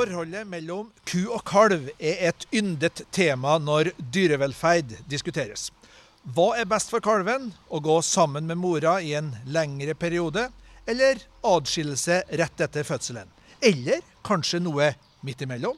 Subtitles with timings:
[0.00, 5.66] Forholdet mellom ku og kalv er et yndet tema når dyrevelferd diskuteres.
[6.32, 7.50] Hva er best for kalven?
[7.68, 10.46] Å gå sammen med mora i en lengre periode,
[10.88, 13.28] eller adskillelse rett etter fødselen?
[13.60, 14.94] Eller kanskje noe
[15.26, 15.76] midt imellom?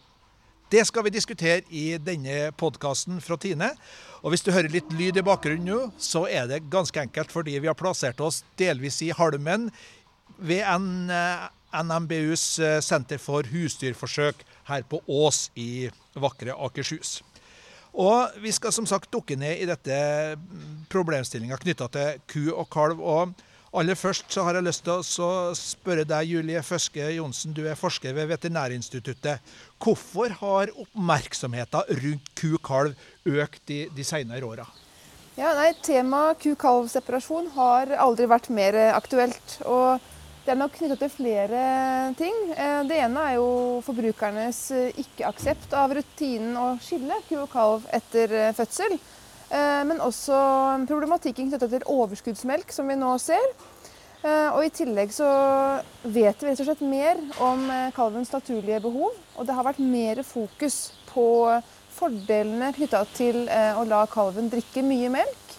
[0.71, 3.73] Det skal vi diskutere i denne podkasten fra Tine.
[4.23, 7.59] Og hvis du hører litt lyd i bakgrunnen nå, så er det ganske enkelt fordi
[7.59, 9.67] vi har plassert oss delvis i halmen
[10.39, 17.21] ved en eh, NMBUs eh, senter for husdyrforsøk her på Ås i vakre Akershus.
[17.93, 19.96] Og Vi skal som sagt dukke ned i dette
[20.36, 23.00] mm, problemstillinga knytta til ku og kalv.
[23.00, 23.35] og
[23.72, 27.79] Aller først så har jeg lyst til å spørre deg, Julie Føske Johnsen, du er
[27.79, 29.41] forsker ved Veterinærinstituttet.
[29.80, 32.92] Hvorfor har oppmerksomheten rundt ku-kalv
[33.25, 34.66] økt de, de senere åra?
[35.41, 39.56] Ja, Temaet ku-kalv-separasjon har aldri vært mer aktuelt.
[39.64, 40.05] og
[40.42, 41.59] det er nok knyttet til flere
[42.19, 42.39] ting.
[42.50, 47.86] Eh, det ene er jo forbrukernes eh, ikke-aksept av rutinen å skille ku og kalv
[47.94, 48.98] etter eh, fødsel.
[49.53, 50.33] Men også
[50.89, 53.50] problematikken knyttet til overskuddsmelk, som vi nå ser.
[54.25, 55.27] Og I tillegg så
[56.08, 59.12] vet vi rett og slett mer om kalvens naturlige behov.
[59.36, 60.78] Og det har vært mer fokus
[61.11, 61.27] på
[61.92, 65.56] fordelene knytta til å la kalven drikke mye melk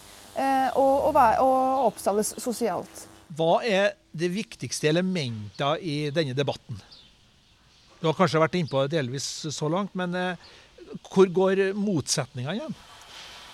[0.74, 3.06] og, og, og oppstalles sosialt.
[3.38, 6.80] Hva er de viktigste elementene i denne debatten?
[8.00, 9.26] Du har kanskje vært innpå det delvis
[9.56, 10.50] så langt, men eh,
[11.10, 12.76] hvor går motsetningene igjen?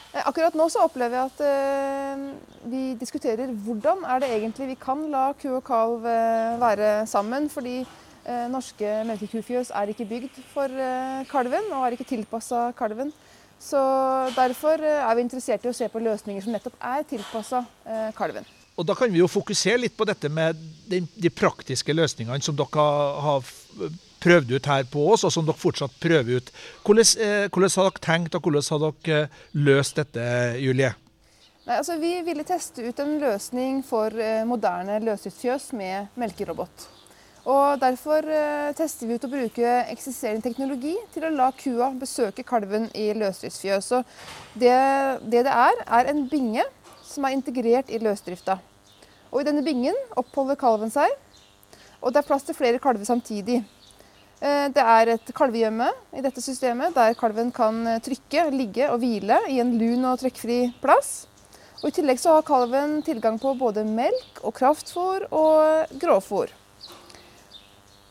[0.10, 2.24] Eh, akkurat nå så opplever jeg at eh,
[2.72, 7.46] vi diskuterer hvordan er det egentlig vi kan la ku og kalv eh, være sammen.
[7.54, 10.82] Fordi eh, norske melkekufjøs er ikke bygd for
[11.30, 13.14] kalven og er ikke tilpassa kalven.
[13.60, 13.80] Så
[14.34, 17.66] derfor er vi interessert i å se på løsninger som nettopp er tilpassa
[18.16, 18.48] kalven.
[18.80, 20.56] Og Da kan vi jo fokusere litt på dette med
[20.88, 22.86] de, de praktiske løsningene som dere
[23.26, 23.50] har
[24.24, 26.54] prøvd ut her på oss, og som dere fortsatt prøver ut.
[26.86, 29.38] Hvordan, eh, hvordan har dere tenkt, og hvordan har dere eh,
[29.68, 30.26] løst dette,
[30.64, 30.94] Julie?
[31.68, 36.88] Nei, altså, vi ville teste ut en løsning for eh, moderne løsdriftsfjøs med melkerobot.
[37.50, 42.48] Og Derfor eh, tester vi ut å bruke eksisterende teknologi til å la kua besøke
[42.48, 43.92] kalven i løsdriftsfjøs.
[44.56, 44.74] Det,
[45.28, 46.66] det det er, er en binge
[47.10, 48.60] som er integrert i løsdrifta.
[49.30, 51.12] Og I denne bingen oppholder kalven seg,
[52.00, 53.60] og det er plass til flere kalver samtidig.
[54.40, 59.02] Eh, det er et kalvegjemme i dette systemet, der kalven kan eh, trykke, ligge og
[59.04, 61.28] hvile i en lun og trekkfri plass.
[61.82, 66.52] Og I tillegg så har kalven tilgang på både melk og kraftfôr og gråfôr.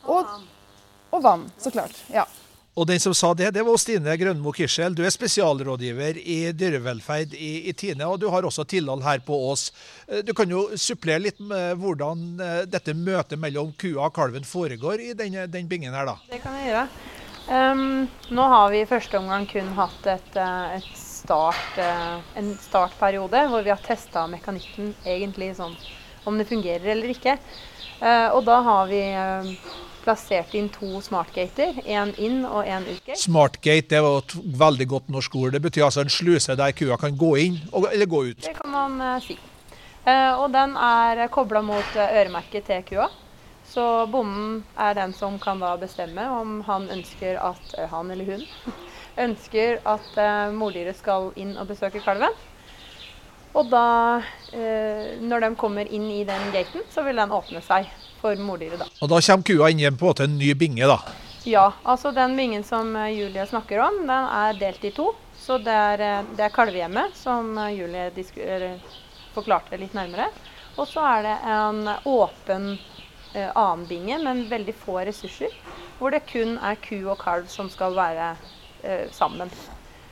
[0.09, 0.37] Og,
[1.11, 1.97] og vann, så klart.
[2.13, 2.25] ja.
[2.79, 4.93] Og den som sa det, det var Stine Grønmo Kirsel.
[4.95, 9.35] Du er spesialrådgiver i dyrevelferd i, i, Tine, og du har også tilhold her på
[9.49, 9.65] Ås.
[10.07, 14.47] Eh, du kan jo supplere litt med hvordan eh, dette møtet mellom kua og kalven
[14.47, 16.15] foregår i den, den bingen her, da.
[16.31, 16.85] Det kan jeg gjøre.
[17.49, 17.83] Um,
[18.37, 21.81] nå har vi i første omgang kun hatt et, eh, et start,
[22.39, 25.75] en startperiode hvor vi har testa mekanikken egentlig sånn
[26.29, 27.35] om det fungerer eller ikke.
[27.99, 29.51] Uh, og da har vi uh,
[30.03, 31.79] plassert inn to smartgater.
[31.85, 33.19] Én inn og én utgate.
[33.21, 35.53] Smartgate det var et veldig godt norsk ord.
[35.55, 38.43] Det betyr altså en sluse der kua kan gå inn eller gå ut.
[38.43, 39.37] Det kan man uh, si.
[40.05, 43.09] Uh, og den er kobla mot uh, øremerket til kua.
[43.69, 48.75] Så bonden er den som kan da bestemme om han ønsker at han eller hun
[49.27, 52.33] ønsker at mordyret skal inn og besøke kalven.
[53.53, 54.21] Og da,
[55.21, 57.89] når de kommer inn i den gaten, så vil den åpne seg
[58.21, 58.79] for mordyret.
[58.79, 58.87] da.
[59.01, 60.87] Og Da kommer kua inn igjen på en ny binge?
[60.87, 60.99] da?
[61.47, 65.13] Ja, altså den bingen som eh, Julie snakker om, den er delt i to.
[65.39, 68.75] Så det er, eh, det er kalvehjemmet, som eh, Julie
[69.33, 70.27] forklarte litt nærmere.
[70.77, 72.69] Og så er det en åpen
[73.33, 75.55] eh, annen binge, men veldig få ressurser.
[75.99, 78.29] Hvor det kun er ku og kalv som skal være
[78.83, 79.51] eh, sammen.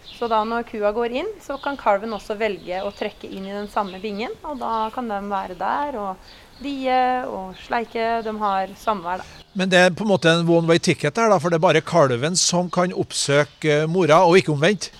[0.08, 3.54] Så da når kua går inn, så kan kalven også velge å trekke inn i
[3.54, 4.34] den samme bingen.
[4.48, 6.32] Og da kan den være der og
[6.62, 6.94] die
[7.28, 8.22] og sleike.
[8.26, 9.44] De har samvær, da.
[9.58, 11.66] Men det er på en måte en one way ticket der, da, for det er
[11.66, 14.92] bare kalven som kan oppsøke mora, og ikke omvendt?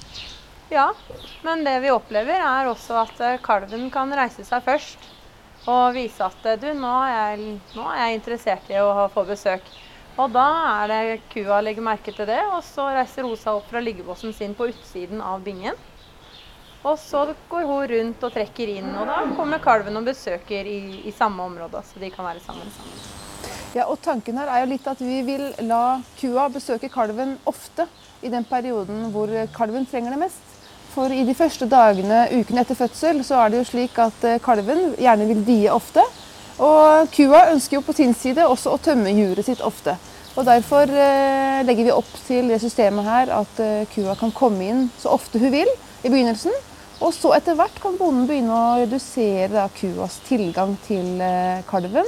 [0.74, 0.90] Ja,
[1.46, 5.06] men det vi opplever er også at eh, kalven kan reise seg først
[5.68, 9.24] og vise at eh, du, nå er jeg, nå er jeg interessert i å få
[9.28, 9.70] besøk.
[10.18, 10.48] Og da
[10.82, 14.34] er det kua legger merke til det, og så reiser hun seg opp fra liggebåsen
[14.34, 15.78] sin på utsiden av bingen.
[16.88, 21.04] Og så går hun rundt og trekker inn, og da kommer kalven og besøker i,
[21.10, 21.82] i samme område.
[21.84, 22.70] Så de kan være sammen.
[22.78, 23.00] sammen.
[23.76, 27.86] Ja, og Tanken her er jo litt at vi vil la kua besøke kalven ofte
[28.24, 30.54] i den perioden hvor kalven trenger det mest.
[30.94, 34.40] For i de første dagene, ukene etter fødsel, så er det jo slik at eh,
[34.42, 36.02] kalven gjerne vil die ofte.
[36.64, 39.94] Og kua ønsker jo på sin side også å tømme juret sitt ofte.
[40.38, 44.72] Og Derfor eh, legger vi opp til det systemet her at eh, kua kan komme
[44.72, 45.70] inn så ofte hun vil
[46.02, 46.56] i begynnelsen.
[46.98, 52.08] Og så etter hvert kan bonden begynne å redusere da, kuas tilgang til eh, kalven.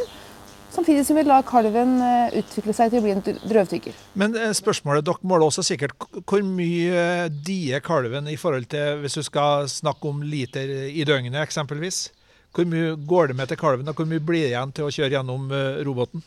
[0.73, 3.99] Samtidig som vi lar kalven eh, utvikle seg til å bli en drøvtygger.
[4.17, 5.93] Men eh, spørsmålet, dere måler også sikkert
[6.23, 11.37] hvor mye dier kalven i forhold til hvis du skal snakke om liter i døgnet
[11.43, 12.07] eksempelvis.
[12.55, 14.93] Hvor mye går det med til kalven, og hvor mye blir det igjen til å
[14.93, 15.51] kjøre gjennom
[15.85, 16.23] roboten?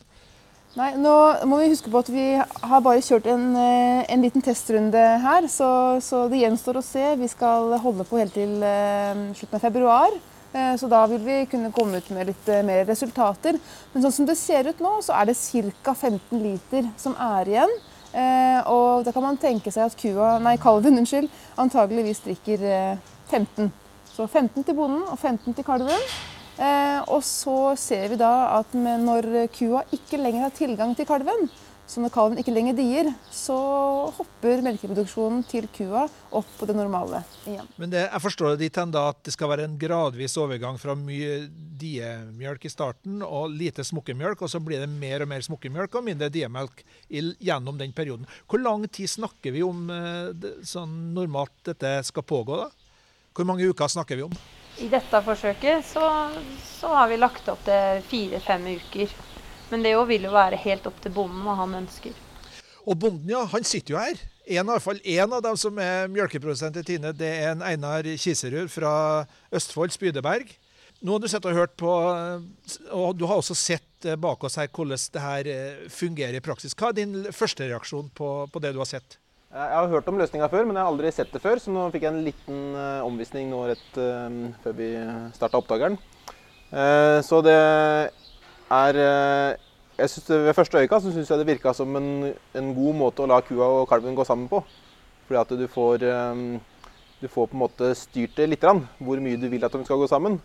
[0.73, 1.13] Nei, nå
[1.45, 5.45] må vi huske på at vi har bare kjørt en, eh, en liten testrunde her,
[5.45, 5.67] så,
[6.01, 7.03] så det gjenstår å se.
[7.19, 10.17] Vi skal holde på helt til eh, slutten av februar.
[10.49, 13.61] Eh, Så da vil vi kunne komme ut med litt mer resultater.
[13.93, 15.37] Men sånn som det ser ut nå, så er det
[15.85, 15.93] ca.
[15.93, 17.77] 15 liter som er igjen.
[18.69, 23.69] Og da kan man tenke seg at kua, nei, kalven unnskyld, antageligvis drikker eh, 15.
[24.13, 26.09] Så 15 til bonden og 15 til kalven.
[26.59, 31.05] Eh, og så ser vi da at med- når kua ikke lenger har tilgang til
[31.09, 31.49] kalven,
[31.87, 33.55] så når kalven ikke lenger dier, så
[34.15, 37.67] hopper melkeproduksjonen til kua opp på det normale igjen.
[37.77, 40.79] Men det, jeg forstår det dit hen da at det skal være en gradvis overgang
[40.79, 41.49] fra mye
[41.83, 46.07] diemjølk i starten og lite smukkemjølk, og så blir det mer og mer smukkemjølk og
[46.07, 48.29] mindre diemelk i, gjennom den perioden.
[48.47, 52.63] Hvor lang tid snakker vi om eh, det, sånn normalt dette skal pågå?
[52.63, 52.71] da?
[53.33, 54.33] Hvor mange uker snakker vi om?
[54.81, 56.07] I dette forsøket så,
[56.65, 59.13] så har vi lagt opp til fire-fem uker.
[59.69, 62.15] Men det vil jo være helt opp til bonden hva han ønsker.
[62.83, 64.17] Og bonden, ja, han sitter jo her.
[64.43, 67.63] En, i hvert fall én av dem som er melkeprodusent i Tine, det er en
[67.63, 68.91] Einar Kiserud fra
[69.55, 70.51] Østfold, Spydeberg.
[71.03, 71.93] Nå har du sett og hørt på,
[72.95, 76.75] og du har også sett bak oss her hvordan det her eh, fungerer i praksis.
[76.75, 79.17] Hva er din første reaksjon på, på det du har sett?
[79.53, 81.59] Jeg har hørt om løsninga før, men jeg har aldri sett det før.
[81.61, 84.89] Så nå fikk jeg en liten uh, omvisning nå rett uh, før vi
[85.37, 85.99] starta oppdageren.
[86.73, 87.59] Uh, så det
[88.73, 89.61] er eh,
[89.97, 93.21] jeg synes det, Ved første øyekast syns jeg det virka som en, en god måte
[93.23, 94.63] å la kua og kalven gå sammen på.
[95.27, 96.89] Fordi at du får, eh,
[97.21, 99.83] du får på en måte styrt det litt, grann, hvor mye du vil at de
[99.85, 100.39] skal gå sammen.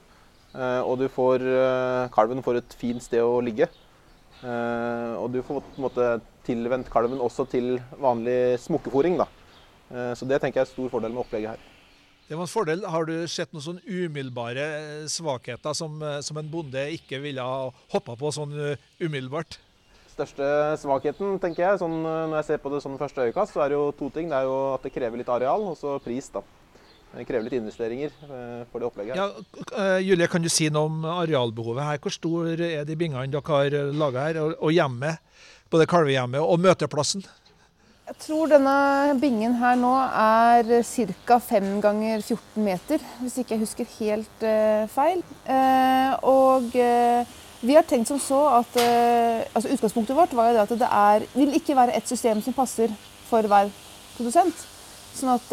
[0.54, 3.68] Eh, og du får, eh, kalven får et fint sted å ligge.
[4.44, 9.20] Eh, og du får på en måte tilvendt kalven også til vanlig smukkefòring.
[9.88, 11.62] Eh, så det tenker jeg er stor fordel med opplegget her.
[12.28, 12.84] Det var en fordel.
[12.92, 17.44] Har du sett noen sånn umiddelbare eh, svakheter som, eh, som en bonde ikke ville
[17.44, 18.52] ha hoppa på sånn
[19.00, 19.60] umiddelbart?
[20.12, 20.44] Største
[20.82, 23.76] svakheten, tenker jeg, sånn, når jeg ser på det sånn første øyekast, så er det
[23.78, 24.26] jo to ting.
[24.26, 26.26] Det er jo at det krever litt areal, og så pris.
[26.34, 26.42] da.
[27.12, 28.10] Det krever litt investeringer
[28.72, 29.20] for det opplegget her.
[29.30, 32.00] Ja, Julie, kan du si noe om arealbehovet her?
[32.02, 35.22] Hvor stor er de bingene dere har laga her, og, og hjemmet?
[35.68, 37.26] Både kalvehjemmet og møteplassen?
[38.08, 38.74] Jeg tror denne
[39.20, 41.36] bingen her nå er ca.
[41.44, 45.20] 5 ganger 14 meter, hvis ikke jeg husker helt eh, feil.
[45.44, 50.62] Eh, og eh, vi har tenkt som så at altså Utgangspunktet vårt var jo det
[50.62, 52.94] at det er, vil ikke være ett system som passer
[53.28, 53.68] for hver
[54.14, 54.62] produsent.
[55.18, 55.50] Sånn at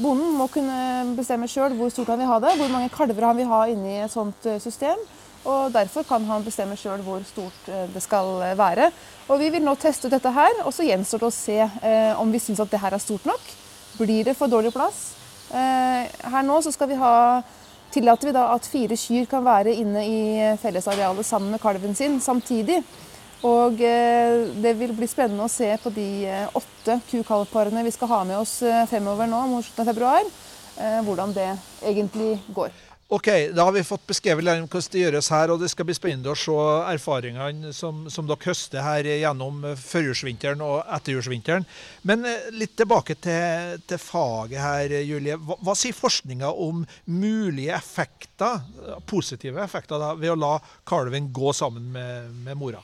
[0.00, 3.36] bonden må kunne bestemme sjøl hvor stort han vil ha det, hvor mange kalver han
[3.36, 4.96] vil ha inni et sånt system.
[5.46, 8.90] Og derfor kan han bestemme sjøl hvor stort eh, det skal eh, være.
[9.30, 12.12] Og vi vil nå teste ut dette her, og så gjenstår det å se eh,
[12.18, 13.52] om vi syns at det her er stort nok.
[14.00, 15.12] Blir det for dårlig plass?
[15.54, 17.14] Eh, her nå så skal vi ha
[17.96, 20.16] Tillater vi da at fire kyr kan være inne i
[20.60, 22.80] fellesarealet sammen med kalven sin samtidig.
[23.46, 28.10] Og eh, det vil bli spennende å se på de eh, åtte ku-kalvparene vi skal
[28.10, 30.28] ha med oss eh, fremover nå mot slutten av februar,
[30.76, 31.50] eh, hvordan det
[31.84, 32.85] egentlig går.
[33.08, 36.32] Ok, Da har vi fått beskrevet hvordan det gjøres her, og det skal bli spennende
[36.32, 36.54] å se
[36.90, 41.68] erfaringene som, som dere høster her gjennom førjulsvinteren og etterjulsvinteren.
[42.02, 45.38] Men eh, litt tilbake til, til faget her, Julie.
[45.38, 48.66] Hva, hva sier forskninga om mulige effekter,
[49.06, 52.82] positive effekter da, ved å la kalven gå sammen med, med mora?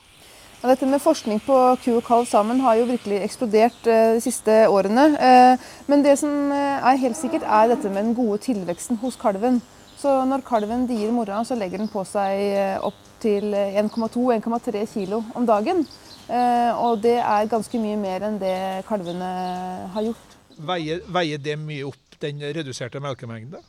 [0.62, 4.23] Ja, dette med forskning på ku og kalv sammen har jo virkelig eksplodert eh, de
[4.23, 5.11] siste årene.
[5.19, 9.59] Eh, men det som er helt sikkert, er dette med den gode tilveksten hos kalven.
[10.02, 15.21] Så når kalven dier mora, så legger den på seg eh, opp til 1,2-1,3 kilo
[15.38, 15.85] om dagen.
[16.26, 18.56] Eh, og det er ganske mye mer enn det
[18.88, 19.28] kalvene
[19.94, 20.38] har gjort.
[20.59, 23.62] Veier, veier det mye opp den reduserte melkemengden?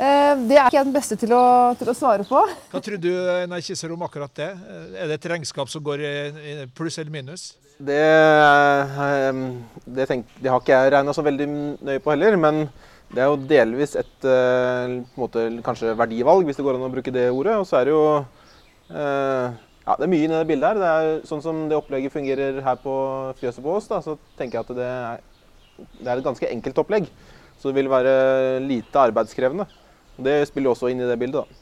[0.00, 1.44] Eh, det er ikke jeg den beste til å,
[1.76, 2.40] til å svare på.
[2.72, 4.48] Hva tror du Einar Kisser, om akkurat det?
[4.96, 7.50] Er det et regnskap som går i pluss eller minus?
[7.76, 9.42] Det, eh,
[9.84, 11.50] det, tenk, det har ikke jeg regna så veldig
[11.84, 12.64] nøye på heller, men
[13.12, 17.12] det er jo delvis et eh, måte, kanskje verdivalg, hvis det går an å bruke
[17.12, 17.58] det ordet.
[17.60, 20.80] Og så er det jo eh, ja, det er mye i det bildet her.
[20.80, 22.94] Det er Sånn som det opplegget fungerer her på
[23.40, 25.26] fjøset på oss, da, så tenker jeg at det er,
[25.98, 27.10] det er et ganske enkelt opplegg.
[27.60, 28.14] Så det vil være
[28.64, 29.68] lite arbeidskrevende.
[30.22, 31.44] Det spiller også inn i det bildet.
[31.44, 31.60] da.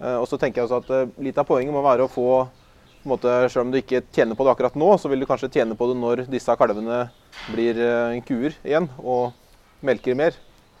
[0.00, 3.04] Eh, Og så tenker jeg også at Litt av poenget må være å få på
[3.04, 5.52] en måte, Selv om du ikke tjener på det akkurat nå, så vil du kanskje
[5.60, 7.04] tjene på det når disse kalvene
[7.52, 7.84] blir
[8.26, 9.36] kuer igjen og
[9.84, 10.34] melker mer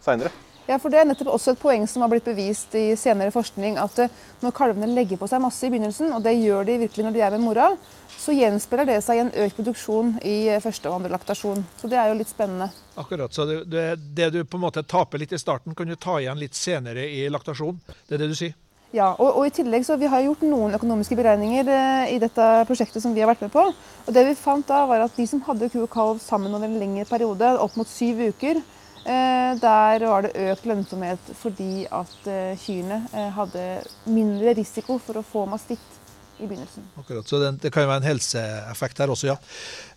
[0.06, 0.32] seinere.
[0.66, 3.76] Ja, for Det er nettopp også et poeng som har blitt bevist i senere forskning,
[3.78, 7.06] at eh, når kalvene legger på seg masse i begynnelsen, og det gjør de virkelig
[7.06, 7.68] når de er med mora,
[8.16, 11.62] så gjenspeiler det seg i en økt produksjon i eh, første og andre laktasjon.
[11.78, 12.72] Så det er jo litt spennende.
[12.98, 13.86] Akkurat, så det, det,
[14.18, 17.06] det du på en måte taper litt i starten, kan du ta igjen litt senere
[17.06, 17.78] i laktasjon.
[18.08, 18.56] Det er det du sier?
[18.94, 22.46] Ja, og, og, i tillegg så Vi har gjort noen økonomiske beregninger eh, i dette
[22.66, 23.68] prosjektet som vi har vært med på.
[23.70, 26.66] og Det vi fant da var at de som hadde ku og kalv sammen over
[26.66, 28.62] en lengre periode, opp mot syv uker,
[29.06, 33.66] der var det økt lønnsomhet fordi at eh, kyrne eh, hadde
[34.10, 35.96] mindre risiko for å få mastitt
[36.38, 36.84] i begynnelsen.
[37.00, 39.36] Akkurat, Så det, det kan jo være en helseeffekt her også, ja.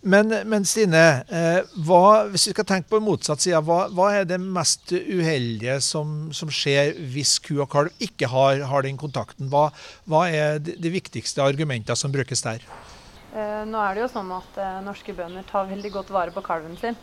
[0.00, 4.28] Men, men Stine, eh, hva, hvis vi skal tenke på motsatt side, hva, hva er
[4.28, 9.50] det mest uheldige som, som, skjer hvis ku og kalv ikke har, har den kontakten?
[9.52, 9.68] Hva,
[10.08, 12.64] hva er de, de, viktigste argumentene som brukes der?
[13.30, 16.44] Eh, nå er det jo sånn at eh, norske bønder tar veldig godt vare på
[16.46, 16.96] kalven sin.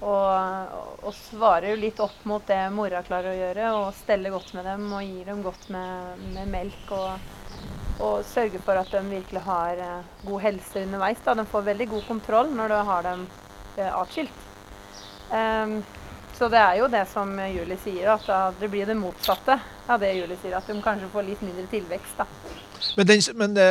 [0.00, 4.54] Og, og, svarer jo litt opp mot det mora klarer å gjøre, og steller godt
[4.56, 6.96] med dem og gir dem godt med, med melk.
[6.96, 7.36] og
[8.00, 11.18] og sørger for at de virkelig har eh, god helse underveis.
[11.24, 11.34] Da.
[11.36, 13.26] De får veldig god kontroll når du har dem
[13.76, 14.46] eh, atskilt.
[15.30, 15.82] Um,
[16.34, 20.14] så det er jo det som Julie sier, at det blir det motsatte av det
[20.16, 20.56] Julie sier.
[20.56, 22.22] At de kanskje får litt mindre tilvekst.
[22.22, 22.69] da.
[22.96, 23.68] Men, den, men det,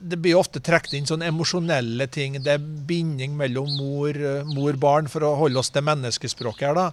[0.00, 2.38] det, blir ofte trukket inn sånne emosjonelle ting.
[2.42, 6.78] Det er binding mellom mor-barn, mor, for å holde oss til menneskespråket her.
[6.78, 6.88] da.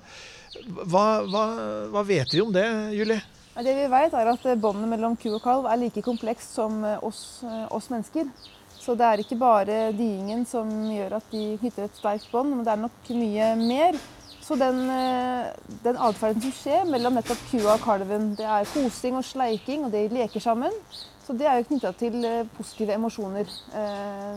[0.86, 1.46] Hva, hva,
[1.92, 3.22] hva vet vi om det, Julie?
[3.56, 7.00] Det vi vet er at Båndet mellom ku og kalv er like komplekst som eh,
[7.08, 8.28] oss, eh, oss, mennesker.
[8.76, 12.66] Så det er ikke bare diingen som gjør at de knytter et sterkt bånd, men
[12.68, 14.00] det er nok mye mer.
[14.44, 15.48] Så den, eh,
[15.88, 19.96] den atferden som skjer mellom nettopp kua og kalven, det er kosing og sleiking, og
[19.96, 20.76] de leker sammen.
[21.26, 22.16] Så det er jo knytta til
[22.54, 23.50] positive emosjoner.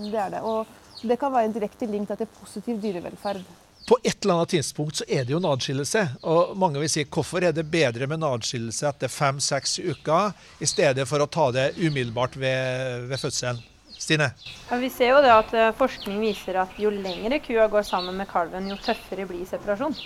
[0.08, 0.40] Det er det.
[0.40, 3.42] Og det kan være en direkte link til positiv dyrevelferd
[3.88, 6.02] på et eller annet tidspunkt så er det jo en adskillelse.
[6.28, 10.68] Og mange vil si hvorfor er det bedre med en adskillelse etter fem-seks uker, i
[10.68, 13.62] stedet for å ta det umiddelbart ved, ved fødselen?
[13.98, 14.28] Stine?
[14.68, 18.14] Ja, vi ser jo det at eh, Forskning viser at jo lengre kua går sammen
[18.20, 19.96] med kalven, jo tøffere blir separasjon.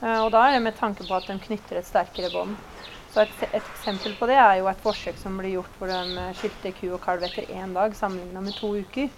[0.00, 2.56] Eh, og da er det med tanke på at de knytter et sterkere bånd.
[3.10, 6.20] Så et, et, eksempel på det er jo et forsøk som ble gjort hvor de
[6.22, 9.08] eh, skilte ku og kalv etter én dag sammenlignet med to uker.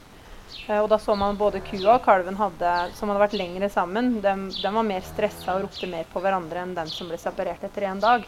[0.69, 4.15] Eh, og da så man både kua og kalven hadde, som hadde vært lengre sammen,
[4.25, 7.91] de var mer stressa og ropte mer på hverandre enn den som ble separert etter
[7.91, 8.25] én dag.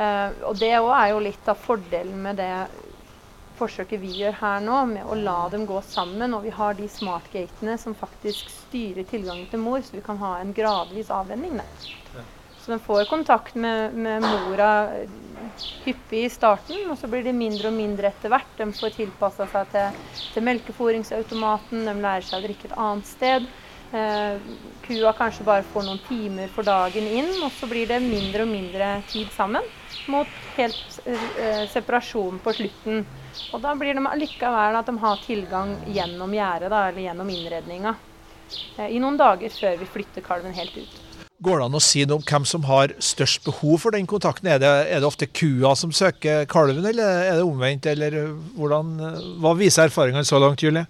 [0.00, 2.52] Eh, og det òg er jo litt av fordelen med det
[3.58, 6.32] forsøket vi gjør her nå, med å la dem gå sammen.
[6.32, 10.38] Og vi har de smartgatene som faktisk styrer tilgangen til mor, så vi kan ha
[10.40, 11.90] en gradvis avvenning der.
[12.62, 14.70] Så de får kontakt med, med mora
[15.84, 18.52] hyppig i starten, og så blir de mindre og mindre etter hvert.
[18.58, 19.98] De får tilpassa seg til,
[20.36, 23.50] til melkeforingsautomaten, de lærer seg å drikke et annet sted.
[23.92, 24.38] Eh,
[24.86, 28.52] kua kanskje bare får noen timer for dagen inn, og så blir det mindre og
[28.54, 29.66] mindre tid sammen.
[30.12, 33.02] Mot helt eh, separasjon på slutten.
[33.52, 37.96] Og da blir det allikevel at de har tilgang gjennom gjerdet, eller gjennom innredninga.
[38.78, 41.01] Eh, I noen dager før vi flytter kalven helt ut.
[41.42, 44.46] Går det an å si noe om hvem som har størst behov for den kontakten?
[44.52, 47.88] Er det, er det ofte kua som søker kalven, eller er det omvendt?
[47.90, 48.18] Eller
[48.54, 48.92] hvordan,
[49.42, 50.86] hva viser erfaringene så langt, Julie?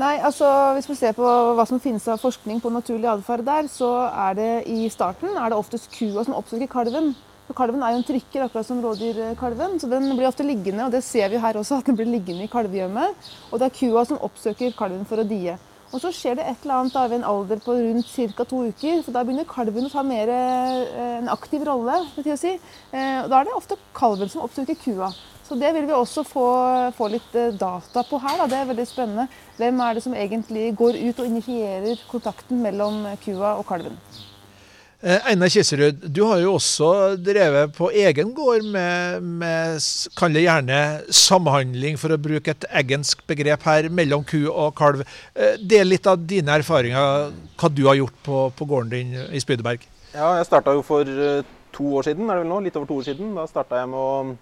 [0.00, 1.26] Nei, altså Hvis vi ser på
[1.56, 5.52] hva som finnes av forskning på naturlig atferd der, så er det i starten er
[5.52, 7.12] det oftest kua som oppsøker kalven.
[7.50, 10.84] For Kalven er jo en trykker, akkurat som rådyrkalven, så den blir ofte liggende.
[10.84, 13.26] og Det ser vi her også, at den blir liggende i kalvehjemmet.
[13.50, 15.56] Og det er kua som oppsøker kalven for å die.
[15.90, 18.44] Og så skjer det et eller annet da, ved en alder på rundt ca.
[18.44, 19.02] to uker.
[19.02, 21.98] for Da begynner kalven å ta mer eh, en aktiv rolle.
[22.16, 22.54] å si.
[22.92, 25.10] Eh, da er det ofte kalven som oppsøker kua.
[25.48, 26.46] Så Det vil vi også få,
[26.94, 28.38] få litt eh, data på her.
[28.38, 28.46] Da.
[28.46, 29.26] Det er veldig spennende.
[29.58, 33.98] Hvem er det som egentlig går ut og initierer kontakten mellom kua og kalven?
[35.00, 39.84] Eh, Einar Kiserud, du har jo også drevet på egen gård med, med
[40.18, 45.00] kall det gjerne samhandling, for å bruke et eggensk begrep her, mellom ku og kalv.
[45.32, 49.40] Eh, del litt av dine erfaringer, hva du har gjort på, på gården din i
[49.40, 49.86] Spydeberg.
[50.12, 52.58] Ja, jeg starta jo for eh, to år siden, er det vel nå?
[52.66, 53.30] Litt over to år siden.
[53.38, 54.36] Da starta jeg med å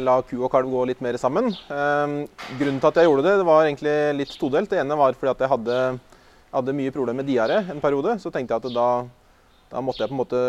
[0.00, 1.50] la ku og kalv gå litt mer sammen.
[1.68, 4.70] Grunnen til at jeg gjorde det, det var egentlig litt todelt.
[4.72, 5.76] Det ene var fordi at jeg hadde,
[6.56, 8.14] hadde mye problemer med diaré en periode.
[8.22, 8.86] Så tenkte jeg at da
[9.70, 10.40] da måtte jeg på en måte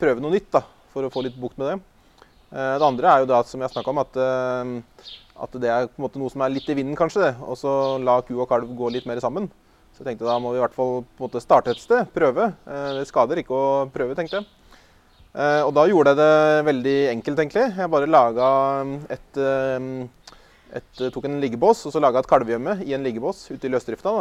[0.00, 1.76] prøve noe nytt da, for å få litt bukt med det.
[2.50, 5.88] Eh, det andre er jo da, som jeg snakka om, at, eh, at, det er
[5.90, 7.32] på en måte noe som er litt i vinden, kanskje.
[7.46, 7.70] Og så
[8.02, 9.48] la ku og kalv gå litt mer sammen.
[9.94, 12.10] Så jeg tenkte da må vi i hvert fall på en måte starte et sted,
[12.14, 12.50] prøve.
[12.66, 14.52] Eh, det skader ikke å prøve, tenkte jeg.
[15.36, 17.64] Og da gjorde jeg det veldig enkelt, egentlig.
[17.76, 18.46] Jeg bare laga
[19.12, 19.40] et,
[20.78, 24.14] et, tok en liggebås og så laga et kalvehjemme i en liggebås ute i løsdrifta.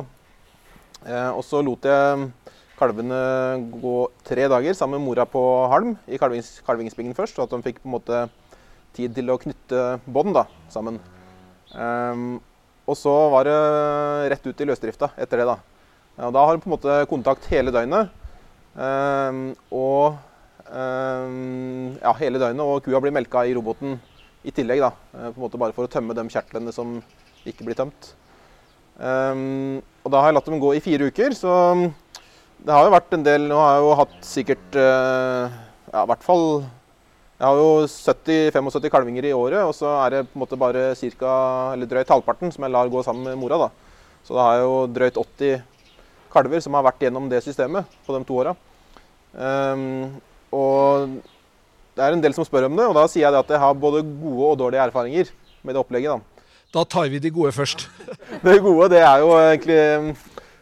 [1.13, 2.25] Og så lot jeg
[2.79, 3.19] kalvene
[3.71, 3.95] gå
[4.27, 5.41] tre dager sammen med mora på
[5.71, 8.25] halm i kalvings, kalvingsbingen først, og at de fikk på en måte
[8.95, 10.37] tid til å knytte bånd
[10.71, 10.99] sammen.
[11.75, 12.37] Um,
[12.85, 13.55] og så var det
[14.31, 15.47] rett ut i løsdrifta etter det.
[15.49, 15.57] Da
[16.15, 18.11] ja, Da har du på en måte kontakt hele døgnet.
[18.75, 20.15] Um, og
[20.69, 23.97] um, ja, hele døgnet, og kua blir melka i roboten
[24.45, 24.83] i tillegg.
[24.83, 26.99] da, eh, på en måte Bare for å tømme de kjertlene som
[27.49, 28.13] ikke blir tømt.
[28.95, 31.51] Og da har jeg latt dem gå i fire uker, så
[32.65, 35.53] det har jo vært en del Nå har jeg jo hatt sikkert uh,
[35.91, 36.45] ja, i hvert fall
[37.37, 40.87] Jeg har jo 70-75 kalvinger i året, og så er det på en måte bare
[40.97, 41.29] cirka,
[41.75, 43.57] eller drøyt halvparten som jeg lar gå sammen med mora.
[43.65, 43.97] da.
[44.23, 45.57] Så da har jeg jo drøyt 80
[46.31, 48.53] kalver som har vært gjennom det systemet på de to åra.
[49.35, 50.15] Um,
[50.55, 51.17] og
[51.95, 53.83] det er en del som spør om det, og da sier jeg at jeg har
[53.83, 56.15] både gode og dårlige erfaringer med det opplegget.
[56.15, 57.89] Da, da tar vi de gode først.
[58.47, 59.81] det gode, det er jo egentlig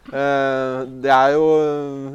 [0.04, 1.44] Det er jo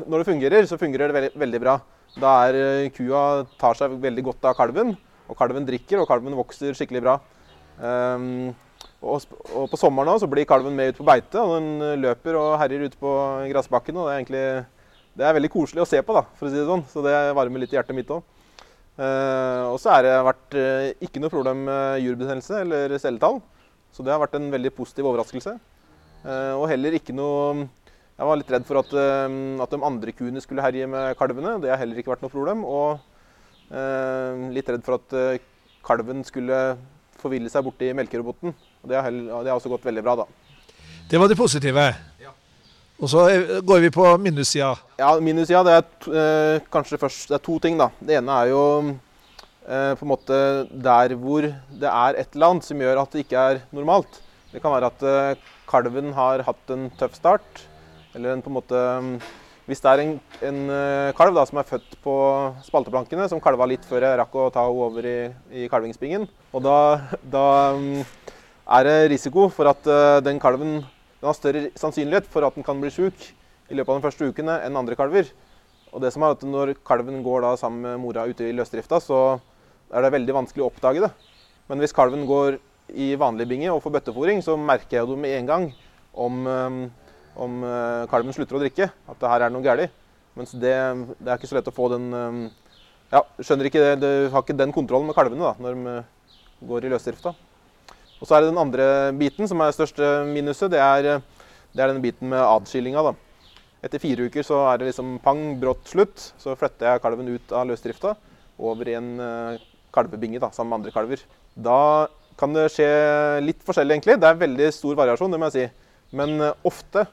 [0.05, 1.79] Når det fungerer, så fungerer det veldig, veldig bra.
[2.19, 4.95] Da er uh, kua tar seg veldig godt av kalven,
[5.29, 7.19] og kalven drikker, og kalven vokser skikkelig bra.
[7.79, 8.49] Um,
[8.99, 9.23] og,
[9.71, 12.89] på sommeren også, så blir kalven med ut på beite, og den løper og herjer
[12.89, 13.13] ute på
[13.51, 13.95] gressbakken.
[13.95, 14.43] det er egentlig
[15.19, 16.85] det er veldig koselig å se på, da, for å si det sånn.
[16.87, 18.23] Så det varmer litt i hjertet mitt òg.
[18.99, 23.39] Uh, og så har det vært uh, ikke noe problem med jurbetennelse eller celletall.
[23.95, 25.55] Så det har vært en veldig positiv overraskelse.
[26.23, 27.69] Uh, og heller ikke noe
[28.19, 31.55] Jeg var litt redd for at, at, de andre kuene skulle herje med kalvene.
[31.63, 32.65] Det har heller ikke vært noe problem.
[32.67, 32.99] Og
[34.51, 35.15] litt redd for at
[35.87, 36.57] kalven skulle
[37.21, 38.51] forville seg borti melkeroboten.
[38.83, 40.27] Og det har, heller, det har også gått veldig bra, da.
[41.09, 41.87] Det var det positive.
[42.99, 43.21] Og så
[43.63, 44.73] går vi på minussida.
[44.99, 47.77] Ja, minussida det er eh, kanskje først det er to ting.
[47.79, 47.87] da.
[48.03, 52.67] Det ene er jo eh, på en måte der hvor det er et eller annet
[52.67, 54.19] som gjør at det ikke er normalt.
[54.51, 57.63] Det kan være at eh, kalven har hatt en tøff start.
[58.15, 58.79] Eller en på en måte
[59.69, 60.13] Hvis det er en,
[60.49, 62.13] en eh, kalv da, som er født på
[62.65, 65.17] spalteplankene, som kalva litt før jeg rakk å ta henne over i,
[65.53, 66.25] i kalvingsbingen,
[66.57, 66.77] og da,
[67.21, 67.43] da
[67.77, 67.99] mm,
[68.79, 70.79] er det risiko for at eh, den kalven
[71.19, 73.27] den har større sannsynlighet for at den kan bli sjuk
[73.69, 75.27] i løpet av de første ukene enn andre kalver.
[75.91, 79.01] Og det som er at Når kalven går da sammen med mora ute i løsdrifta,
[79.03, 79.39] så
[79.91, 81.11] er det veldig vanskelig å oppdage det.
[81.67, 85.35] Men hvis kalven går i vanlig binge og får bøttefòring, så merker jeg jo med
[85.35, 85.67] en gang
[86.13, 87.08] om, eh,
[87.39, 89.93] om, eh, kalven slutter å drikke, at det her er noe galt.
[90.37, 90.75] Mens det,
[91.17, 92.41] det, er ikke så lett å få den eh,
[93.09, 95.93] Ja, skjønner ikke det, du har ikke den kontrollen med kalvene da, når de
[96.69, 97.31] går i løsdrifta.
[98.19, 98.85] Og så er det den andre
[99.17, 100.69] biten som er største minuset.
[100.69, 101.23] Det er,
[101.73, 103.01] det er den biten med adskillinga.
[103.07, 103.47] da.
[103.81, 106.27] Etter fire uker så er det liksom pang, brått slutt.
[106.37, 108.13] Så flytter jeg kalven ut av løsdrifta
[108.61, 109.09] over i en
[109.95, 111.23] kalvebinge da, sammen med andre kalver.
[111.55, 111.79] Da
[112.37, 112.91] kan det skje
[113.41, 114.19] litt forskjellig, egentlig.
[114.21, 115.87] Det er veldig stor variasjon, det må jeg si.
[116.19, 117.07] Men ofte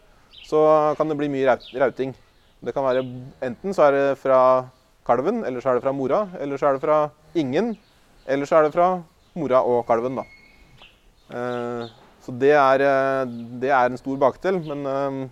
[0.47, 0.63] så
[0.99, 2.15] kan det bli mye rauting.
[2.63, 3.03] Det kan være
[3.45, 4.39] enten så er det fra
[5.07, 7.03] kalven, eller så er det fra mora, eller så er det fra
[7.35, 7.75] ingen,
[8.27, 8.89] eller så er det fra
[9.39, 10.25] mora og kalven, da.
[11.31, 14.61] Eh, så det er, eh, det er, en stor bakdel.
[14.63, 15.29] Men eh,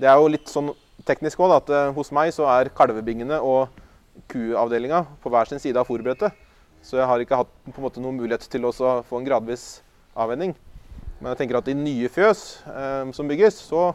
[0.00, 0.72] det er jo litt sånn
[1.08, 3.72] teknisk òg, at hos meg så er kalvebingene og
[4.30, 6.36] kuavdelinga på hver sin side av fòrbrettet.
[6.82, 9.82] Så jeg har ikke hatt på en måte noen mulighet til å få en gradvis
[10.18, 10.54] avvenning.
[11.20, 12.40] Men jeg tenker at i nye fjøs
[13.14, 13.92] som bygges, så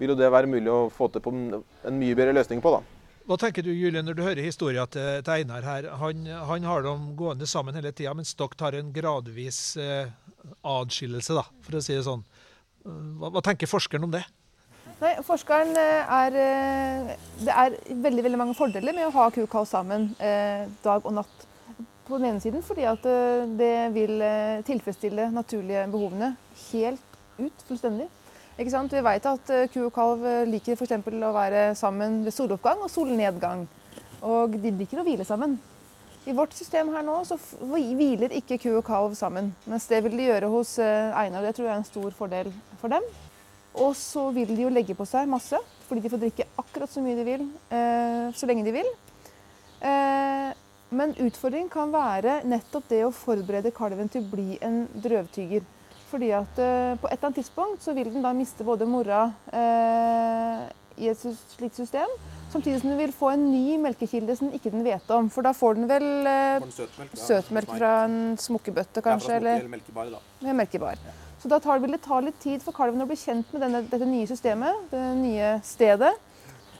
[0.00, 2.72] vil jo det være mulig å få til på en mye bedre løsning på.
[2.74, 2.82] da.
[3.28, 5.90] Hva tenker du Julie, når du hører historien til, til Einar her?
[6.00, 10.08] Han, han, har dem gående sammen hele tida, mens dere tar en gradvis eh,
[10.66, 12.24] adskillelse, da, for å si det sånn.
[12.82, 14.24] Hva, hva tenker forskeren om det?
[15.00, 19.72] Nei, forskeren eh, er, eh, Det er veldig veldig mange fordeler med å ha kukaos
[19.72, 21.46] sammen eh, dag og natt.
[22.08, 24.16] På den ene siden fordi at eh, det vil
[24.66, 26.34] tilfredsstille naturlige behovene
[26.72, 28.10] helt ut fullstendig.
[28.60, 28.92] Ikke sant?
[28.92, 30.92] Vi vet at ku og kalv liker f.eks.
[31.00, 33.64] å være sammen ved soloppgang og solnedgang.
[34.20, 35.56] Og de liker å hvile sammen.
[36.28, 37.38] I vårt system her nå så
[37.72, 39.54] hviler ikke ku og kalv sammen.
[39.64, 41.46] Mens det vil de gjøre hos Einar, Einar.
[41.48, 43.06] Det tror jeg er en stor fordel for dem.
[43.80, 47.02] Og så vil de jo legge på seg masse, fordi de får drikke akkurat så
[47.04, 48.88] mye de vil, eh, så lenge de vil.
[49.80, 50.50] Eh,
[50.90, 55.62] men utfordringen kan være nettopp det å forberede kalven til å bli en drøvtyger.
[56.10, 59.28] Fordi at på et eller annet tidspunkt så vil den da miste både mora
[60.98, 62.10] i et slikt system,
[62.50, 65.28] Samtidig som den vil få en ny melkekilde som den ikke vet om.
[65.30, 69.36] For da får den vel eh, søtmelk, søtmelk fra en smukkebøtte, kanskje?
[69.36, 70.22] Ja, eller melkebar, da.
[70.42, 70.98] Ja, melkebar.
[70.98, 71.14] Ja.
[71.40, 73.84] Så da tar, vil det ta litt tid for kalven å bli kjent med denne,
[73.86, 76.10] dette nye systemet, det nye stedet.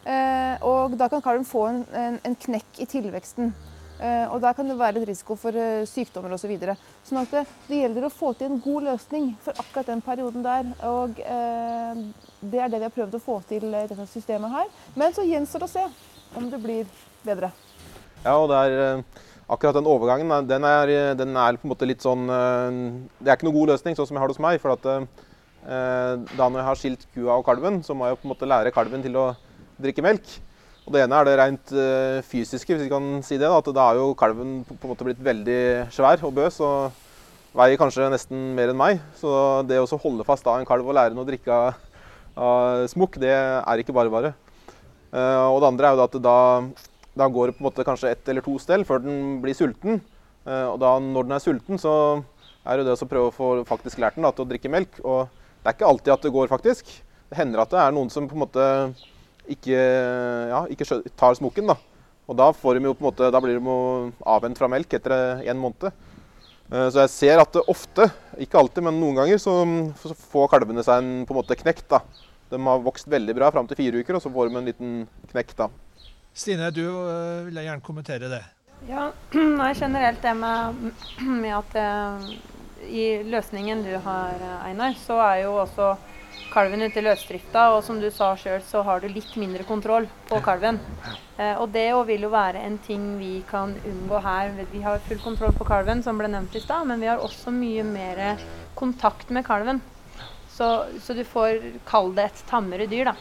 [0.03, 3.55] Eh, og da kan kalven få en, en, en, knekk i tilveksten.
[4.01, 6.47] Eh, og der kan det være et risiko for eh, sykdommer osv.
[6.47, 6.75] Så videre.
[7.05, 10.47] sånn at det, det, gjelder å få til en god løsning for akkurat den perioden
[10.47, 10.71] der.
[10.89, 12.01] Og eh,
[12.41, 14.73] det er det vi har prøvd å få til i dette systemet her.
[14.97, 15.85] Men så gjenstår det å se
[16.41, 16.89] om det blir
[17.27, 17.53] bedre.
[18.25, 19.05] Ja, og det er
[19.51, 23.49] akkurat den overgangen den er, den er, på en måte litt sånn Det er ikke
[23.49, 24.61] noen god løsning, sånn som jeg har det hos meg.
[24.63, 28.33] for at da når jeg har skilt kua og kalven, så må jeg på en
[28.33, 29.33] måte lære kalven til å
[29.81, 30.39] drikke melk.
[30.91, 33.47] Og Det ene er det rent uh, fysiske, hvis vi kan si det.
[33.47, 35.61] Da, at da er jo kalven på, en måte blitt veldig
[35.95, 36.97] svær og bøs og
[37.55, 38.99] veier kanskje nesten mer enn meg.
[39.15, 39.31] Så
[39.71, 41.59] det å holde fast av en kalv og lære den å drikke
[42.35, 44.33] av, smokk, det er ikke bare bare.
[45.15, 46.35] Uh, og det andre er jo at da,
[47.23, 50.03] da, går det på en måte kanskje ett eller to stell før den blir sulten.
[50.43, 51.95] Uh, og da når den er sulten, så
[52.67, 54.99] er det det å prøve å få faktisk lært den da, til å drikke melk.
[55.07, 55.31] Og
[55.63, 56.91] det er ikke alltid at det går, faktisk.
[57.31, 58.69] Det hender at det er noen som på en måte
[59.53, 59.81] ikke,
[60.51, 60.87] ja, ikke
[61.19, 61.71] tar smokken.
[61.71, 61.77] Da.
[62.31, 63.75] Og da, får de jo på en måte, da blir de
[64.31, 65.91] avvent fra melk etter en måned.
[66.71, 68.07] Eh, så jeg ser at det ofte,
[68.39, 69.55] ikke alltid, men noen ganger, så,
[70.31, 71.89] får kalvene seg en på en måte knekt.
[71.91, 72.05] da.
[72.51, 74.95] De har vokst veldig bra fram til fire uker, og så får de en liten
[75.33, 75.71] knekk da.
[76.31, 78.45] Stine, du eh, vil jeg gjerne kommentere det.
[78.89, 79.11] Ja,
[79.61, 80.87] nei, generelt det med,
[81.43, 82.31] med at uh,
[82.87, 85.93] i løsningen du har, Einar, så er jo også
[86.53, 90.09] kalven ut i løsdrifta, og som du sa sjøl, så har du litt mindre kontroll
[90.29, 90.81] på kalven.
[91.37, 94.53] Eh, og det vil jo være en ting vi kan unngå her.
[94.73, 97.55] Vi har full kontroll på kalven, som ble nevnt i stad, men vi har også
[97.55, 98.43] mye mer
[98.79, 99.83] kontakt med kalven.
[100.61, 100.67] Så,
[101.01, 103.15] så du får kalle det et tammere dyr, da.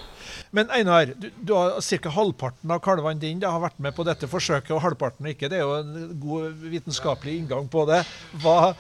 [0.52, 2.12] Men Einar, du, du har ca.
[2.12, 5.48] halvparten av kalvene dine har vært med på dette forsøket, og halvparten ikke.
[5.48, 8.02] Det er jo en god vitenskapelig inngang på det.
[8.44, 8.74] Hva,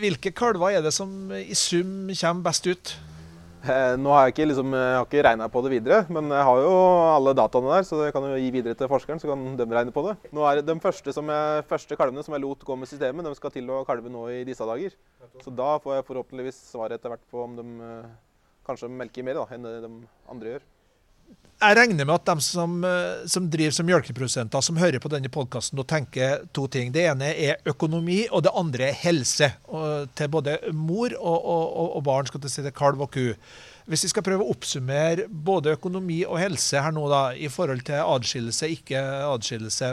[0.00, 2.94] hvilke kalver er det som i sum kommer best ut?
[3.62, 4.72] Eh, nå har jeg ikke, liksom,
[5.04, 6.72] ikke regna på det videre, men jeg har jo
[7.12, 9.94] alle dataene der, så jeg kan jo gi videre til forskeren, så kan de regne
[9.94, 10.16] på det.
[10.34, 13.54] Nå er De første, jeg, første kalvene som jeg lot gå med systemet, de skal
[13.54, 14.98] til å kalve nå i disse dager.
[15.44, 18.12] Så da får jeg forhåpentligvis svaret etter hvert på om de eh,
[18.66, 19.92] kanskje melker mer da, enn det de
[20.32, 20.66] andre gjør.
[21.62, 25.30] Jeg regner med at de som, eh, som driver som melkeprodusenter, som hører på denne
[25.30, 26.90] podkasten, tenker to ting.
[26.90, 29.52] Det ene er økonomi, og det andre er helse.
[30.14, 33.34] til både mor og, og, og barn, skal til si det, kalv og ku.
[33.86, 37.84] Hvis vi skal prøve å oppsummere både økonomi og helse her nå, da, i forhold
[37.86, 38.98] til adskillelse, ikke
[39.30, 39.92] adskillelse.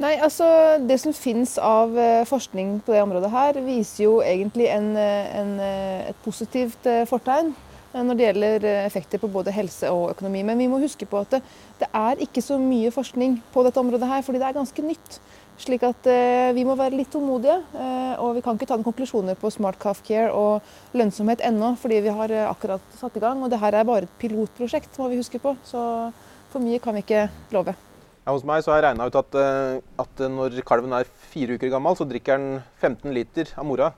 [0.00, 4.70] Nei, altså Det som finnes av eh, forskning på det området her, viser jo egentlig
[4.72, 5.52] en, eh, en,
[6.08, 7.52] et positivt fortegn.
[7.92, 10.42] Eh, når det gjelder eh, effekter på både helse og økonomi.
[10.48, 11.42] Men vi må huske på at det,
[11.80, 15.20] det, er ikke så mye forskning på dette området her, fordi det er ganske nytt.
[15.60, 17.58] Slik at eh, vi må være litt tålmodige.
[17.76, 21.74] Eh, og vi kan ikke ta noen konklusjoner på Smart Calf Care og lønnsomhet ennå,
[21.80, 23.44] fordi vi har eh, akkurat satt i gang.
[23.44, 25.54] Og det her er bare et pilotprosjekt, må vi huske på.
[25.68, 25.82] Så
[26.52, 27.76] for mye kan vi ikke love.
[28.22, 29.36] Ja, hos meg har jeg regna ut at,
[29.98, 33.88] at, når kalven er fire uker gammel, så drikker den 15 liter av mora.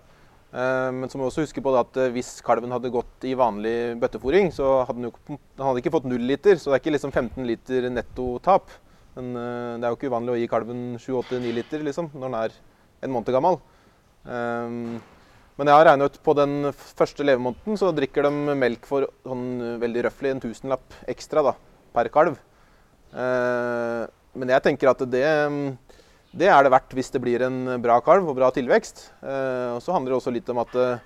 [0.55, 3.35] Eh, men så må vi også huske på at eh, hvis kalven hadde gått i
[3.38, 6.61] vanlig bøttefòring, så hadde den, jo, den hadde ikke fått null liter.
[6.61, 8.71] Så det er ikke liksom 15 liter nettotap.
[9.17, 12.38] Men eh, det er jo ikke uvanlig å gi kalven 7-8-9 liter liksom, når den
[12.43, 12.57] er
[13.05, 13.61] en måned gammel.
[14.25, 19.77] Men jeg har regnet ut på den første levemåneden så drikker de melk for sånn
[19.83, 21.53] veldig røftlig en tusenlapp ekstra da,
[21.93, 22.38] per kalv.
[23.12, 25.29] Men jeg tenker at det
[26.35, 29.09] det er det verdt hvis det blir en bra kalv og bra tilvekst.
[29.23, 31.03] Eh, og så handler det også litt om at, eh,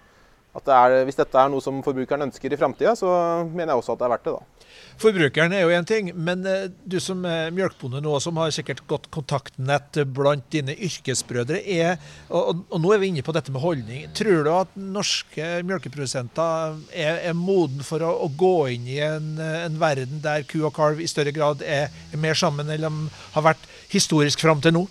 [0.57, 3.11] at det er, hvis dette er noe som forbrukeren ønsker i framtida, så
[3.45, 4.39] mener jeg også at det er verdt det.
[4.39, 4.55] da.
[4.99, 8.81] Forbrukeren er jo én ting, men eh, du som er mjølkebonde nå, som har sikkert
[8.91, 12.01] godt kontaktnett blant dine yrkesbrødre, er,
[12.33, 14.09] og, og, nå er vi inne på dette med holdning.
[14.17, 19.35] Tror du at norske mjølkeprodusenter er, er moden for å, å, gå inn i en,
[19.45, 23.19] en, verden der ku og kalv i større grad er, er mer sammen enn de
[23.37, 24.89] har vært historisk fram til nå?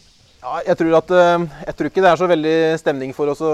[0.47, 3.47] Ja, jeg tror, at, eh, jeg tror ikke det er så veldig stemning for å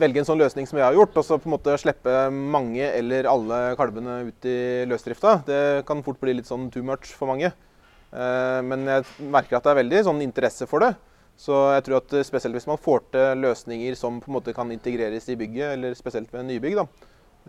[0.00, 2.86] velge en sånn løsning som jeg har gjort, og så på en måte slippe mange
[2.86, 5.34] eller alle kalvene ut i løsdrifta.
[5.44, 7.52] Det kan fort bli litt sånn too much for mange.
[7.52, 10.94] Eh, men jeg merker at det er veldig sånn interesse for det.
[11.36, 14.72] Så jeg tror at spesielt hvis man får til løsninger som på en måte kan
[14.72, 16.86] integreres i bygget, eller spesielt ved nybygg, da,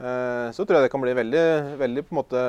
[0.04, 1.46] eh, så tror jeg det kan bli veldig,
[1.80, 2.48] veldig på en måte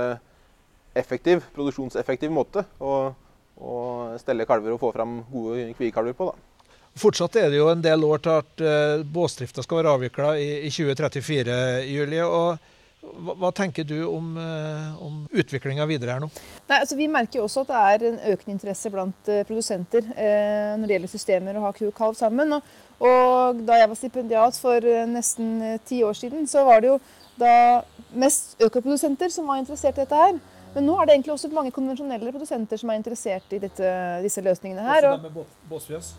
[0.98, 2.66] effektiv, produksjonseffektiv måte.
[2.83, 3.14] Og
[3.61, 6.33] og stelle kalver og få fram gode kviekalver på.
[6.33, 6.55] da.
[6.95, 10.49] Fortsatt er det jo en del år til at uh, båsdrifta skal være avvikla i,
[10.69, 11.57] i, 2034,
[11.90, 12.23] Julie.
[12.23, 12.71] og
[13.05, 16.31] hva, hva tenker du om, uh, om utviklinga videre her nå?
[16.71, 20.07] Nei, altså Vi merker jo også at det er en økende interesse blant uh, produsenter
[20.07, 22.55] uh, når det gjelder systemer å ha ku og kalv sammen.
[22.57, 26.99] Og, og, da jeg var stipendiat for nesten ti år siden, så var det jo
[27.43, 27.55] da
[28.14, 30.38] mest økoprodusenter som var interessert i dette her.
[30.75, 33.91] Men nå er det egentlig også mange konvensjonelle produsenter som er interessert i dette,
[34.25, 35.11] disse løsningene her.
[35.13, 36.15] Også med båsfjøs?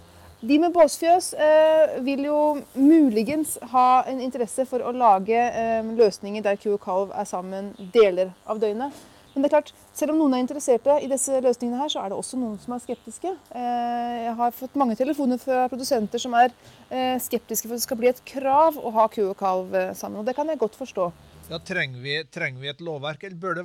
[0.45, 2.39] De med båsfjøs eh, vil jo
[2.75, 7.73] muligens ha en interesse for å lage eh, løsninger der ku og kalv er sammen
[7.95, 8.95] deler av døgnet.
[9.35, 12.11] Men det er klart, selv om noen er interesserte i disse løsningene, her, så er
[12.11, 13.33] det også noen som er skeptiske.
[13.51, 16.53] Eh, jeg har fått mange telefoner fra produsenter som er
[16.87, 19.91] eh, skeptiske for at det skal bli et krav å ha ku og kalv eh,
[19.91, 20.21] sammen.
[20.21, 21.09] Og det kan jeg godt forstå.
[21.45, 23.63] Ja, trenger, vi, trenger vi et lovverk, eller bør det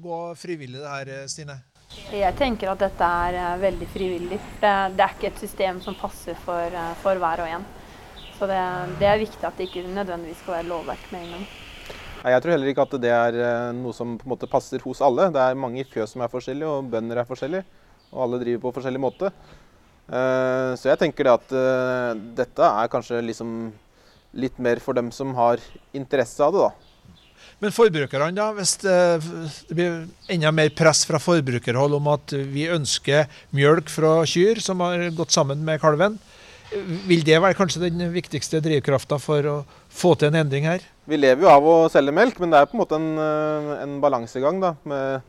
[0.00, 1.58] gå frivillig det her, Stine?
[2.08, 4.38] Jeg tenker at dette er eh, veldig frivillig.
[4.62, 7.66] Det, det er ikke et system som passer for, eh, for hver og en.
[8.38, 8.58] Så det,
[9.00, 11.46] det, er viktig at det ikke nødvendigvis skal være lovverk med en gang.
[12.32, 15.04] Jeg tror heller ikke at det er eh, noe som på en måte passer hos
[15.04, 15.28] alle.
[15.34, 17.64] Det er mange fjøs som er forskjellige, og bønder er forskjellige.
[18.08, 19.34] Og alle driver på forskjellig måte.
[20.08, 21.50] Så jeg tenker det at
[22.38, 23.50] dette er kanskje liksom
[24.40, 25.60] litt mer for dem som har
[25.92, 26.87] interesse av det, da.
[27.58, 28.96] Men forbrukerne, da, hvis det
[29.74, 35.08] blir enda mer press fra forbrukerhold om at vi ønsker mjølk fra kyr som har
[35.16, 36.20] gått sammen med kalven,
[37.08, 39.56] vil det være kanskje den viktigste drivkrafta for å
[39.90, 40.84] få til en endring her?
[41.08, 43.82] Vi lever jo av å selge melk, men det er på en måte en, eh,
[43.82, 44.60] en balansegang.
[44.60, 45.22] da, med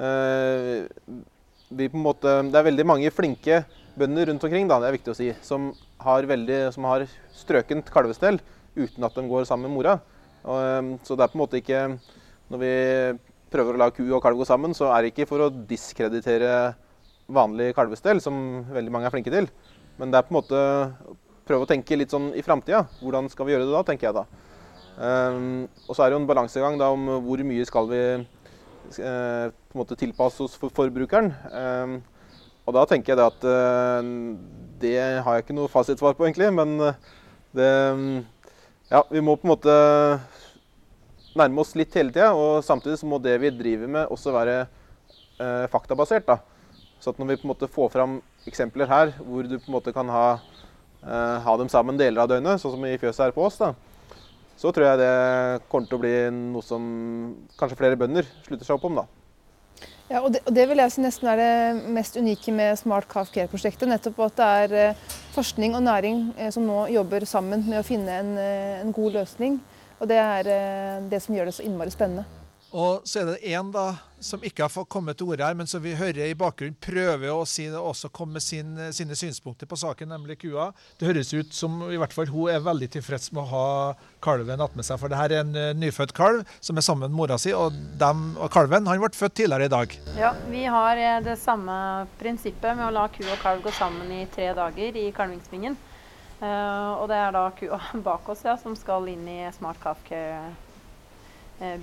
[0.00, 0.86] eh,
[1.70, 3.64] på en måte, Det er veldig mange flinke
[3.96, 7.06] bønder rundt omkring da, det er viktig å si, som har, veldig, som har
[7.36, 8.40] strøkent kalvestell
[8.74, 10.00] uten at de går sammen med mora.
[10.48, 11.80] Ehm, så det er på en måte ikke
[12.50, 12.74] Når vi
[13.52, 16.74] prøver å la ku og kalv gå sammen, så er det ikke for å diskreditere
[17.30, 19.48] vanlig kalvestell, som veldig mange er flinke til.
[19.98, 20.60] Men det er på en måte
[21.46, 22.84] prøve å tenke litt sånn i framtida.
[23.02, 24.24] Hvordan skal vi gjøre det da, tenker jeg da.
[25.00, 29.46] Um, og så er det jo en balansegang da om hvor mye skal vi uh,
[29.50, 31.30] på en måte tilpasse oss for forbrukeren.
[31.50, 31.96] Um,
[32.66, 34.10] og da tenker jeg det at uh,
[34.82, 36.50] det har jeg ikke noe fasitsvar på, egentlig.
[36.54, 37.16] Men uh,
[37.56, 37.70] det
[38.90, 39.74] ja, vi må på en måte
[41.38, 42.32] nærme oss litt hele tida.
[42.34, 46.26] Og samtidig så må det vi driver med, også være eh, faktabasert.
[46.26, 46.40] da.
[47.00, 49.76] Så at når vi på en måte får fram eksempler her hvor du på en
[49.76, 50.26] måte kan ha,
[51.04, 53.72] eh, ha dem sammen deler av døgnet, sånn som i fjøset her på oss, da,
[54.60, 55.14] så tror jeg det
[55.72, 56.14] kommer til å bli
[56.50, 56.82] noe som
[57.60, 59.00] kanskje flere bønder slutter seg opp om.
[59.00, 59.19] da.
[60.10, 63.06] Ja, og det, og det, vil jeg si nesten er det mest unike med Smart
[63.10, 63.86] Calf Care-prosjektet.
[63.86, 65.04] Nettopp at det er eh,
[65.36, 69.20] forskning og næring eh, som nå jobber sammen med å finne en, eh, en god
[69.20, 69.60] løsning.
[70.00, 70.48] Og det er
[71.12, 72.24] det som gjør det så innmari spennende.
[72.72, 73.70] Og så er det én
[74.20, 77.32] som ikke har fått kommet til orde her, men som vi hører i bakgrunnen prøver
[77.32, 80.70] å si også komme med sin, sine synspunkter på saken, nemlig kua.
[81.00, 83.66] Det høres ut som i hvert fall hun er veldig tilfreds med å ha
[84.24, 85.00] kalven attmed seg.
[85.00, 87.76] For det her er en uh, nyfødt kalv som er sammen med mora si, og,
[88.00, 89.96] dem, og kalven han ble født tidligere i dag.
[90.20, 91.76] Ja, vi har eh, det samme
[92.20, 95.78] prinsippet med å la ku og kalv gå sammen i tre dager i kalvingsbingen.
[96.40, 100.54] Og det er da kua bak oss ja, som skal inn i Smart Calf Care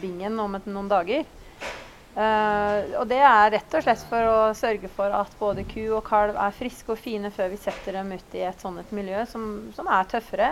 [0.02, 1.28] bingen om et, noen dager.
[2.18, 6.02] Uh, og det er rett og slett for å sørge for at både ku og
[6.08, 9.44] kalv er friske og fine før vi setter dem ut i et sånt miljø som,
[9.78, 10.48] som er tøffere.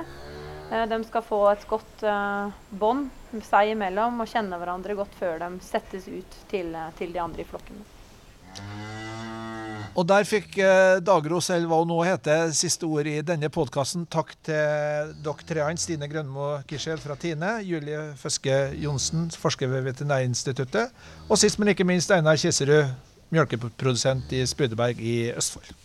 [0.70, 3.10] Uh, de skal få et godt uh, bånd
[3.50, 6.70] seg imellom og kjenne hverandre godt før de settes ut til,
[7.02, 7.82] til de andre i flokken.
[9.96, 14.04] Og der fikk eh, Dagros, eller hva hun nå heter, siste ord i denne podkasten.
[14.12, 20.92] Takk til dere treene, Stine Grønmo Kirsel fra Tine, Julie Føske Johnsen, forsker ved Veterinærinstituttet,
[21.30, 22.92] og sist, men ikke minst Einar Kisserud,
[23.32, 25.85] melkeprodusent i Spydeberg i Østfold.